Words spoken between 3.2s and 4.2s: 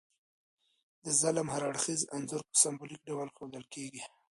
ښودل کیږي.